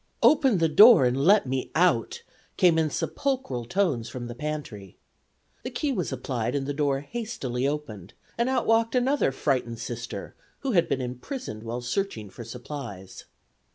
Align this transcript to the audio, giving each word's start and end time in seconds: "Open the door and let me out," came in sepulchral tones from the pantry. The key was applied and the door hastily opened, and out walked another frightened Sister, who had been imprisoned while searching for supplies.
"Open 0.23 0.57
the 0.57 0.67
door 0.67 1.05
and 1.05 1.15
let 1.15 1.45
me 1.45 1.69
out," 1.75 2.23
came 2.57 2.79
in 2.79 2.89
sepulchral 2.89 3.65
tones 3.65 4.09
from 4.09 4.25
the 4.25 4.33
pantry. 4.33 4.97
The 5.61 5.69
key 5.69 5.91
was 5.91 6.11
applied 6.11 6.55
and 6.55 6.65
the 6.65 6.73
door 6.73 7.01
hastily 7.01 7.67
opened, 7.67 8.15
and 8.35 8.49
out 8.49 8.65
walked 8.65 8.95
another 8.95 9.31
frightened 9.31 9.77
Sister, 9.77 10.33
who 10.61 10.71
had 10.71 10.89
been 10.89 11.01
imprisoned 11.01 11.61
while 11.61 11.81
searching 11.81 12.31
for 12.31 12.43
supplies. 12.43 13.25